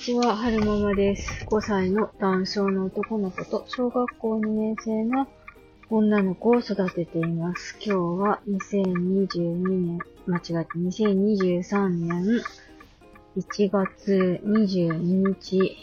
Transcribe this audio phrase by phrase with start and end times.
[0.00, 1.44] ちは、はるままです。
[1.44, 5.28] 5歳の男性の男の子と小学校2年生の
[5.90, 7.76] 女の子を育てています。
[7.84, 12.40] 今日は2022年、間違えた、2023年
[13.36, 15.76] 1月22日、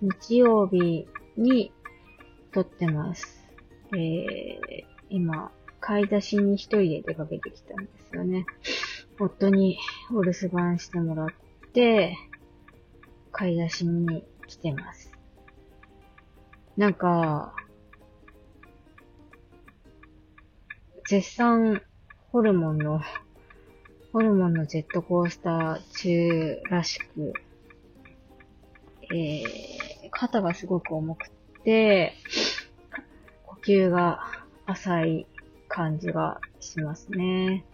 [0.00, 1.72] 日曜日に
[2.52, 3.44] 撮ってます。
[3.92, 5.50] えー、今、
[5.80, 8.46] 買い出しに一人で出かけてきたんですよね。
[9.18, 9.80] 夫に
[10.14, 11.28] お留守番してもらっ
[11.72, 12.16] て、
[13.32, 15.12] 買い出しに来てます。
[16.76, 17.54] なんか、
[21.08, 21.82] 絶賛
[22.30, 23.00] ホルモンの、
[24.12, 27.32] ホルモンのジェットコースター中らしく、
[29.12, 29.42] えー、
[30.10, 31.30] 肩がすごく重く
[31.64, 32.14] て、
[33.44, 34.20] 呼吸が
[34.66, 35.26] 浅い
[35.68, 37.64] 感じがしますね。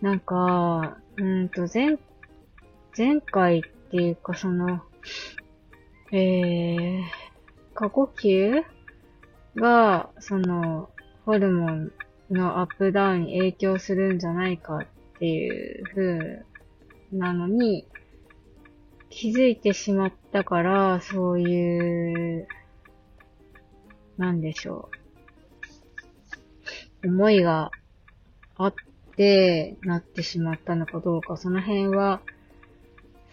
[0.00, 1.98] なんか、うんと、前、
[2.96, 4.82] 前回っていうかその、
[6.12, 7.00] えー、
[7.74, 8.62] 過呼吸
[9.56, 10.90] が、その、
[11.26, 11.92] ホルモン
[12.30, 14.86] のアップダウンに影響するんじゃないかっ
[15.18, 16.44] ていう風
[17.12, 17.88] なのに、
[19.08, 22.46] 気づいてしまったから、そういう、
[24.18, 24.88] なんでしょ
[27.02, 27.08] う。
[27.08, 27.72] 思いが
[28.56, 28.74] あっ
[29.16, 32.20] て、なってしまったのかどうか、その辺は、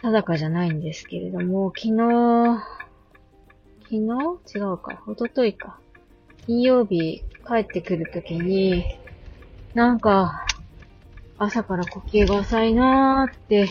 [0.02, 2.64] 定かじゃないんですけれども、昨日、
[3.84, 4.58] 昨日？
[4.58, 5.80] 違うか、一昨日か。
[6.46, 8.86] 金曜日帰ってくるときに、
[9.74, 10.46] なんか、
[11.38, 13.68] 朝から呼吸が浅いなーって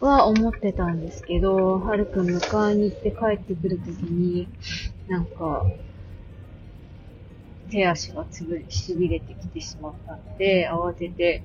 [0.00, 4.48] は思ってたんですけど、はるくん迎えに行って帰ってくるときに、
[5.08, 5.66] なんか、
[7.70, 11.42] 手足がつぶ、しびれてきてしまったので、慌てて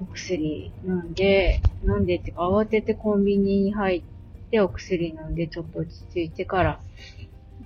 [0.00, 4.02] お薬飲んで、飲んでってか慌ててコンビニに入っ
[4.50, 6.80] てお薬飲んでちょっと落ち着いてから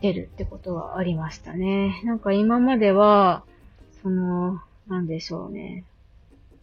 [0.01, 2.03] 出るってことはありましたね。
[2.05, 3.45] なんか今までは、
[4.03, 5.85] その、なんでしょうね。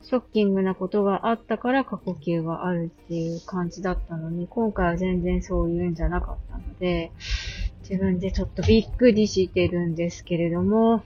[0.04, 7.12] ショッキングなことがあったから過呼吸があるっていう感じだったのに、今回は全然そういうんじゃなかったので、
[7.82, 11.04] 自分でちょっとびっくりしてるんですけれども、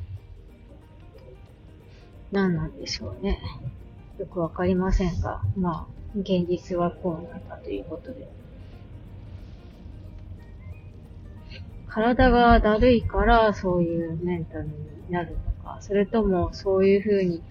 [2.32, 3.40] 何なんでしょうね。
[4.18, 8.28] よくわかりませんが、まあ、現実はこうなったということで。
[11.88, 14.74] 体がだるいからそういうメンタルに
[15.10, 17.42] なるのか、それともそういう風に、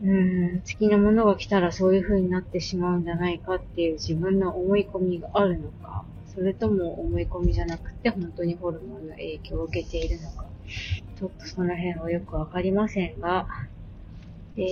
[0.00, 10.46] うーん、好きなものが来たらそういう風になってしまうんじゃないかっていう自分の思い込みがあるのか、それとも思い込みじゃなくて本当にホルモンの影響を受けているのか、
[11.18, 13.46] ちょっとその辺はよくわかりませんが、
[14.56, 14.62] え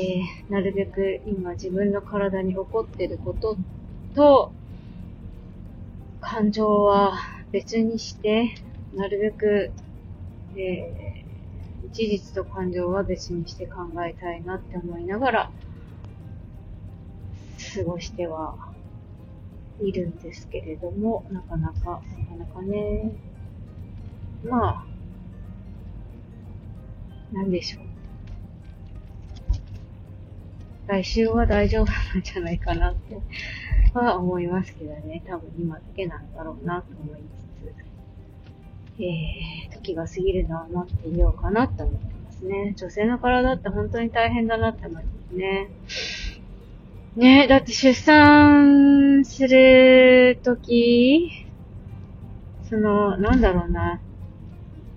[0.48, 3.56] ー、なるべく今自分の体に起こっていること
[4.14, 4.52] と、
[6.20, 7.14] 感情は
[7.52, 8.54] 別にして、
[8.94, 9.70] なるべく、
[10.56, 15.50] えー、事実と感情は別にして考えたいなって思いながら、
[17.74, 18.56] 過ごしては
[19.80, 23.12] いるんですけれども、なかなか、なかなかね、
[24.44, 24.86] まあ、
[27.32, 27.87] なんでしょう。
[30.88, 33.20] 来週は大丈夫なんじゃないかなって
[33.92, 35.22] は思いますけどね。
[35.28, 37.20] 多分今だけなんだろうなと思い
[38.96, 42.74] つつ、えー、時が過ぎるのは待っていようかなって思ってますね。
[42.74, 45.68] 女性の体って本当に大変だなって思いますね。
[47.16, 51.46] ねだって出産するとき、
[52.70, 54.00] その、なんだろうな。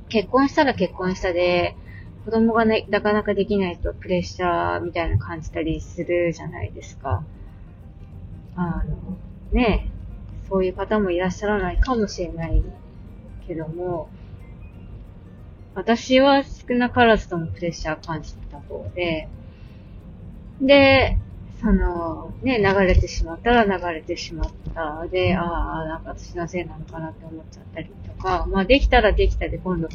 [0.08, 1.75] 結婚したら結婚したで、
[2.25, 7.23] 子供がね、なかなかできないとプレッシャーみたいな感じたりするじゃないですか。
[8.55, 9.17] あの、
[9.51, 9.89] ね
[10.47, 12.61] そういう方もいらっしゃらないかもしれない
[13.47, 14.09] けども、
[15.73, 19.29] 私は少なからずともプレッシャー感じた方で、
[20.61, 21.17] で、
[21.59, 25.07] その、ね、流れてしまったら流れてしまった。
[25.07, 25.43] で、あ
[25.81, 29.87] あ、なんか私のせいなのかなって思っちゃったりとか、まあできたらできたで今度、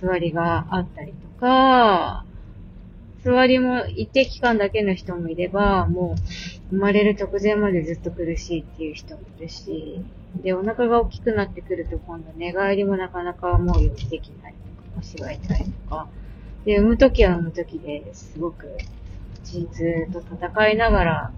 [0.00, 2.24] 座りがあったりとか、
[3.22, 10.02] 座りも一定期間だけの人もいれば、もう生まれる直前までずっと苦しいっていう人もいるし、
[10.42, 16.08] で、お腹が大きくなってくると今度寝返りもなかなか思うようにできないとか、腰が痛いとか、
[16.64, 18.68] で、産むときは産むときですごく
[19.44, 21.32] 陣痛と戦いながら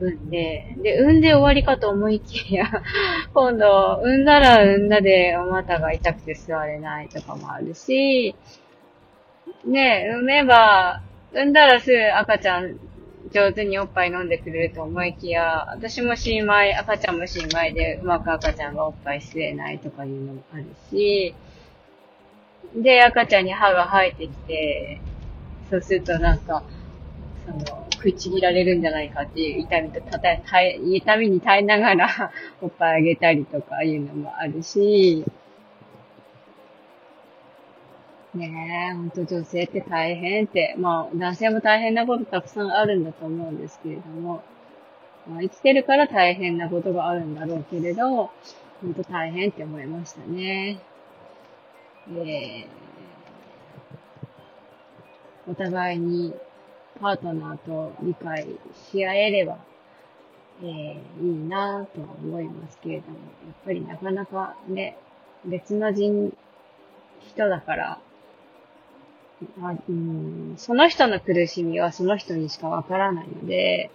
[0.00, 2.64] 産んで、で、産んで終わりかと思いきや、
[3.32, 8.34] 今度、産んだら産んだでお股が痛くて座れないとかもあるし、
[9.64, 11.02] ね、産めば、
[11.32, 12.78] 産んだらすぐ赤ちゃん
[13.32, 21.34] 上手におっぱい飲んでくれると思いきや、私も新米、赤ちゃんも新米でうまく赤ちゃんがおっぱい吸えないとかいうのもあるし、
[22.76, 25.00] で、赤ちゃんに歯が生えてきて、
[25.70, 26.62] そうするとなんか、
[27.46, 35.24] その、食いちぎられるんじゃないかっていう痛みとたた、痛みに耐えながら おっぱいあげたりとかいうのもあるし、
[38.34, 44.42] ねえ、ほんと女性って大変って、まあ男性も大変なことたくさんあるんだと思うんですけれども、
[45.26, 48.30] まあ、生きてるから大変なことがあるんだろうけれど、ほ
[48.86, 50.78] んと大変って思いましたね。
[52.10, 56.34] えー、お互いに
[57.00, 58.46] パートナーと理解
[58.90, 59.58] し合えれば、
[60.62, 64.96] えー、いいなとは思いますけれども、やっぱりなかなかね、
[65.44, 66.32] 別の人、
[67.28, 67.98] 人だから、
[69.60, 73.90] あ、うん、その人の苦しみはその人にしかわからないので、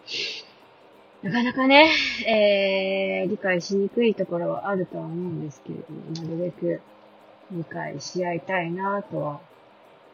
[1.23, 1.91] なかなかね、
[2.27, 6.81] えー、理解しにくいところはあるとは思うんですけれども、なるべく
[7.51, 9.41] 理解し合いたいなとは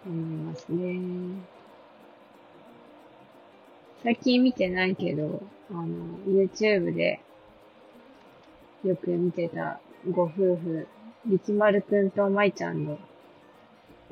[0.05, 0.99] 思いますね。
[4.05, 5.41] 最近見てないけど、
[5.71, 5.87] あの、
[6.27, 7.21] YouTube で
[8.83, 9.79] よく見てた
[10.11, 10.87] ご夫婦、
[11.25, 12.99] りきまるくんとまいちゃんの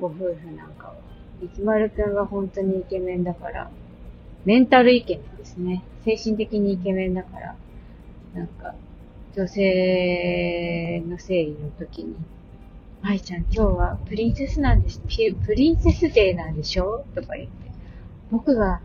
[0.00, 0.96] ご夫婦なんかは、
[1.40, 3.70] りきまるくんが本当にイケメンだから、
[4.44, 5.84] メンタルイケメンですね。
[6.04, 7.54] 精神的にイケメンだから、
[8.34, 8.74] なんか、
[9.36, 12.16] 女性の生理の時に、
[13.00, 14.98] 舞ちゃん今日はプリンセスなんです。
[15.46, 17.04] プリンセスデーなんでしょ？
[17.14, 17.70] とか言って。
[18.32, 18.80] 僕が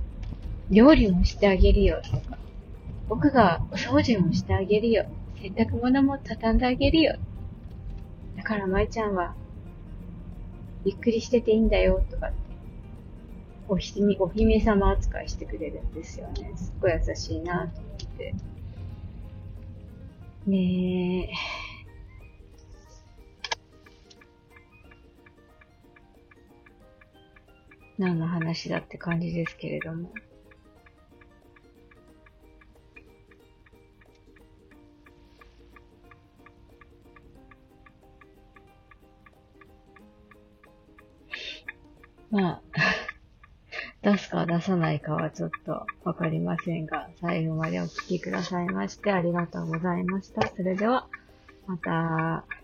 [0.70, 2.38] 料理もしてあげるよとか。
[3.08, 5.06] 僕がお掃除もしてあげるよ。
[5.42, 7.16] 洗濯物も畳んであげるよ。
[8.38, 9.34] だから舞ちゃんは
[10.86, 12.38] ゆっくりしてていいんだよとかって、
[13.68, 16.52] おひ、お姫様扱いしてくれるんですよね。
[16.56, 18.34] すっごい優しいなと思って。
[20.48, 21.30] ねえ。
[27.98, 30.10] 何の話だって感じですけれども。
[42.32, 42.62] まあ、
[44.02, 50.48] 出すか出さないかはちょっとわかりませんが、最後までお聴きくださいましてありがとうございました。
[50.48, 51.08] それでは、
[51.68, 52.59] また。